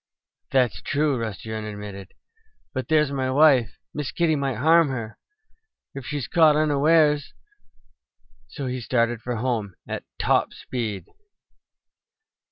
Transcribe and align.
"That's 0.49 0.81
true," 0.81 1.15
Rusty 1.19 1.51
Wren 1.51 1.63
admitted. 1.63 2.15
"But 2.73 2.87
there's 2.87 3.11
my 3.11 3.29
wife! 3.29 3.77
Miss 3.93 4.11
Kitty 4.11 4.35
might 4.35 4.55
harm 4.57 4.87
her, 4.89 5.19
if 5.93 6.07
she 6.07 6.19
caught 6.23 6.55
her 6.55 6.63
unawares." 6.63 7.33
So 8.47 8.65
he 8.65 8.81
started 8.81 9.21
for 9.21 9.35
home 9.35 9.75
at 9.87 10.03
top 10.19 10.53
speed. 10.53 11.05